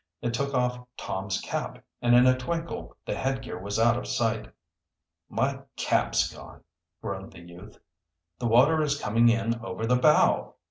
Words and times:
It 0.23 0.33
took 0.33 0.55
off 0.55 0.79
Tom's 0.97 1.39
cap, 1.41 1.85
and 2.01 2.15
in 2.15 2.25
a 2.25 2.35
twinkle 2.35 2.97
the 3.05 3.13
headgear 3.13 3.59
was 3.59 3.77
out 3.77 3.97
of 3.99 4.07
sight. 4.07 4.51
"My 5.29 5.59
cap's 5.75 6.33
gone!" 6.35 6.63
groaned 7.03 7.33
the 7.33 7.41
youth. 7.41 7.77
"The 8.39 8.47
water 8.47 8.81
is 8.81 8.99
coming 8.99 9.29
in 9.29 9.63
over 9.63 9.85
the 9.85 9.97
bow!" 9.97 10.55